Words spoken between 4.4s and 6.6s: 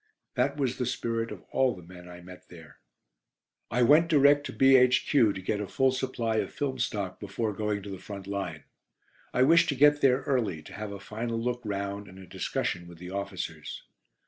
to B.H.Q. to get a full supply of